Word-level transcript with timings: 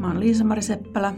Mä 0.00 0.06
oon 0.06 0.20
Liisa-Mari 0.20 0.62
Seppälä. 0.62 1.14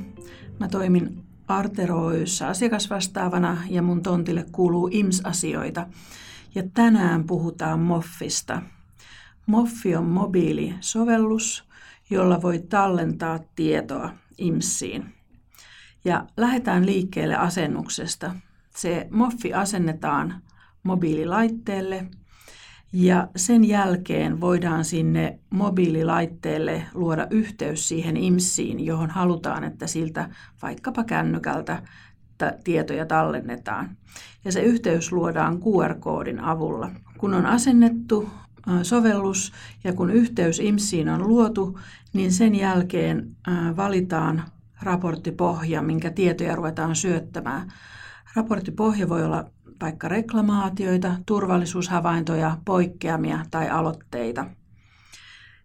Mä 0.61 0.69
toimin 0.69 1.25
Arteroissa 1.49 2.49
asiakasvastaavana 2.49 3.59
ja 3.71 3.83
mun 3.83 4.03
tontille 4.03 4.47
kuuluu 4.53 4.89
IMS-asioita. 4.93 5.87
Ja 6.55 6.63
tänään 6.75 7.25
puhutaan 7.25 7.81
Moffista. 7.81 8.63
Moffi 9.47 9.97
on 9.97 10.05
mobiilisovellus, 10.05 11.65
jolla 12.11 12.43
voi 12.43 12.59
tallentaa 12.59 13.41
tietoa 13.57 14.13
IMSiin. 14.39 15.15
Ja 16.05 16.27
lähdetään 16.37 16.87
liikkeelle 16.87 17.37
asennuksesta. 17.37 18.35
Se 18.77 19.07
Moffi 19.11 19.55
asennetaan 19.55 20.43
mobiililaitteelle 20.83 22.07
ja 22.93 23.29
sen 23.37 23.65
jälkeen 23.65 24.41
voidaan 24.41 24.85
sinne 24.85 25.39
mobiililaitteelle 25.51 26.85
luoda 26.95 27.27
yhteys 27.31 27.89
siihen 27.89 28.17
IMSiin, 28.17 28.85
johon 28.85 29.11
halutaan, 29.11 29.65
että 29.65 29.87
siltä 29.87 30.29
vaikkapa 30.63 31.05
kännykältä 31.05 31.83
tietoja 32.65 33.07
tallennetaan. 33.07 33.97
Ja 34.45 34.53
se 34.53 34.63
yhteys 34.63 35.13
luodaan 35.13 35.59
QR-koodin 35.61 36.41
avulla. 36.41 36.91
Kun 37.19 37.35
on 37.35 37.47
asennettu 37.47 38.31
sovellus 38.83 39.53
ja 39.85 39.93
kun 39.93 40.11
yhteys 40.11 40.61
IMSiin 40.61 41.09
on 41.09 41.29
luotu, 41.29 41.79
niin 42.13 42.33
sen 42.33 42.55
jälkeen 42.55 43.37
valitaan 43.77 44.43
raporttipohja, 44.83 45.83
minkä 45.83 46.11
tietoja 46.11 46.57
ruvetaan 46.57 46.97
syöttämään. 46.97 47.73
Raporttipohja 48.37 49.09
voi 49.09 49.25
olla 49.25 49.51
vaikka 49.81 50.09
reklamaatioita, 50.09 51.15
turvallisuushavaintoja, 51.27 52.59
poikkeamia 52.65 53.39
tai 53.51 53.71
aloitteita. 53.71 54.47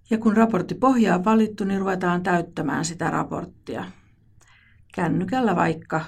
Ja 0.10 0.18
kun 0.18 0.38
raporttipohja 0.38 1.16
on 1.16 1.26
valittu, 1.26 1.64
niin 1.64 1.80
ruvetaan 1.80 2.24
täyttämään 2.24 2.86
sitä 2.86 3.10
raporttia. 3.10 3.86
Kännykällä 4.96 5.56
vaikka. 5.56 6.06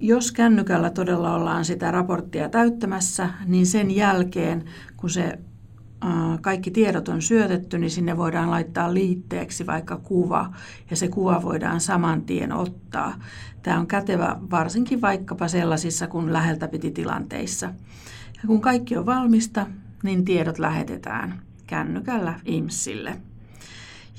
Jos 0.00 0.32
kännykällä 0.32 0.90
todella 0.90 1.34
ollaan 1.34 1.64
sitä 1.64 1.90
raporttia 1.90 2.48
täyttämässä, 2.48 3.28
niin 3.44 3.66
sen 3.66 3.90
jälkeen, 3.90 4.64
kun 4.96 5.10
se 5.10 5.38
kaikki 6.40 6.70
tiedot 6.70 7.08
on 7.08 7.22
syötetty, 7.22 7.78
niin 7.78 7.90
sinne 7.90 8.16
voidaan 8.16 8.50
laittaa 8.50 8.94
liitteeksi 8.94 9.66
vaikka 9.66 9.96
kuva, 9.96 10.52
ja 10.90 10.96
se 10.96 11.08
kuva 11.08 11.42
voidaan 11.42 11.80
saman 11.80 12.22
tien 12.22 12.52
ottaa. 12.52 13.14
Tämä 13.62 13.78
on 13.78 13.86
kätevä 13.86 14.36
varsinkin 14.50 15.00
vaikkapa 15.00 15.48
sellaisissa 15.48 16.06
kuin 16.06 16.32
läheltä 16.32 16.68
piti 16.68 16.90
tilanteissa. 16.90 17.66
Ja 18.36 18.42
kun 18.46 18.60
kaikki 18.60 18.96
on 18.96 19.06
valmista, 19.06 19.66
niin 20.02 20.24
tiedot 20.24 20.58
lähetetään 20.58 21.42
kännykällä 21.66 22.40
IMSille. 22.44 23.16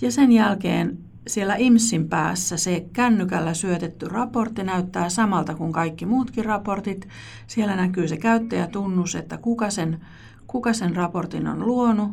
Ja 0.02 0.12
sen 0.12 0.32
jälkeen 0.32 0.98
siellä 1.28 1.56
IMSin 1.56 2.10
päässä 2.10 2.58
se 2.58 2.86
kännykällä 2.94 3.54
syötetty 3.54 4.08
raportti 4.08 4.64
näyttää 4.64 5.10
samalta 5.10 5.56
kuin 5.56 5.72
kaikki 5.72 6.06
muutkin 6.06 6.46
raportit. 6.46 7.08
Siellä 7.48 7.76
näkyy 7.76 8.08
se 8.08 8.18
käyttäjätunnus, 8.18 9.16
että 9.16 9.38
kuka 9.38 9.70
sen 9.70 10.00
kuka 10.48 10.74
sen 10.74 10.96
raportin 10.96 11.48
on 11.48 11.66
luonut 11.68 12.12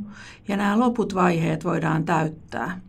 ja 0.48 0.56
nämä 0.56 0.78
loput 0.78 1.14
vaiheet 1.14 1.64
voidaan 1.64 2.04
täyttää. 2.04 2.80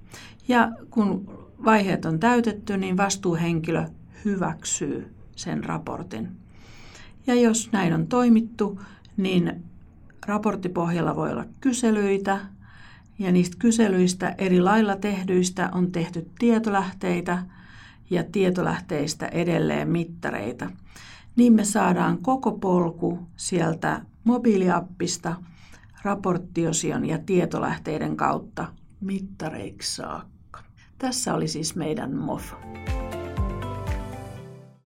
Ja 0.47 0.71
kun 0.89 1.29
vaiheet 1.65 2.05
on 2.05 2.19
täytetty, 2.19 2.77
niin 2.77 2.97
vastuuhenkilö 2.97 3.85
hyväksyy 4.25 5.13
sen 5.35 5.63
raportin. 5.63 6.29
Ja 7.27 7.35
jos 7.35 7.69
näin 7.71 7.93
on 7.93 8.07
toimittu, 8.07 8.79
niin 9.17 9.63
raporttipohjalla 10.25 11.15
voi 11.15 11.31
olla 11.31 11.45
kyselyitä, 11.61 12.39
ja 13.19 13.31
niistä 13.31 13.57
kyselyistä 13.59 14.35
eri 14.37 14.61
lailla 14.61 14.95
tehdyistä 14.95 15.69
on 15.73 15.91
tehty 15.91 16.29
tietolähteitä 16.39 17.43
ja 18.09 18.23
tietolähteistä 18.23 19.27
edelleen 19.27 19.89
mittareita. 19.89 20.69
Niin 21.35 21.53
me 21.53 21.63
saadaan 21.63 22.17
koko 22.17 22.51
polku 22.51 23.19
sieltä 23.35 24.01
mobiiliappista 24.25 25.35
raporttiosion 26.03 27.05
ja 27.05 27.17
tietolähteiden 27.17 28.17
kautta 28.17 28.67
mittareiksi 29.01 29.95
saakka. 29.95 30.59
Tässä 30.97 31.33
oli 31.33 31.47
siis 31.47 31.75
meidän 31.75 32.15
MOF. 32.15 32.53